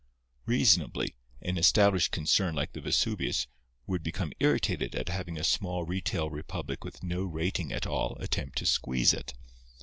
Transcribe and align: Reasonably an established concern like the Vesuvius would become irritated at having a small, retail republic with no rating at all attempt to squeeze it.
Reasonably 0.47 1.15
an 1.43 1.59
established 1.59 2.09
concern 2.11 2.55
like 2.55 2.73
the 2.73 2.81
Vesuvius 2.81 3.45
would 3.85 4.01
become 4.01 4.33
irritated 4.39 4.95
at 4.95 5.09
having 5.09 5.37
a 5.37 5.43
small, 5.43 5.83
retail 5.83 6.27
republic 6.31 6.83
with 6.83 7.03
no 7.03 7.23
rating 7.23 7.71
at 7.71 7.85
all 7.85 8.17
attempt 8.19 8.57
to 8.57 8.65
squeeze 8.65 9.13
it. 9.13 9.35